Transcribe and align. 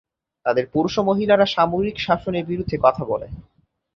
তাদের 0.45 0.65
পুরুষ 0.73 0.93
ও 0.97 1.01
মহিলারা 1.03 1.45
সামরিক 1.45 1.97
শাসনের 1.99 2.45
বিরুদ্ধে 2.45 2.77
কথা 2.81 3.03
বলে। 3.05 3.27